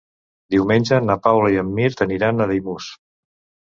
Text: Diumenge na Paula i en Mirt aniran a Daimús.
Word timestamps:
Diumenge 0.55 0.99
na 1.11 1.19
Paula 1.27 1.53
i 1.53 1.61
en 1.67 1.71
Mirt 1.79 2.05
aniran 2.09 2.43
a 2.49 2.53
Daimús. 2.57 2.93